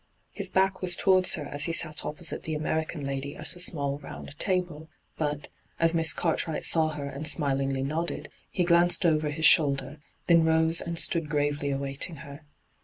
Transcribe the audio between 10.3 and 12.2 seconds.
rose and stood gravely awaiting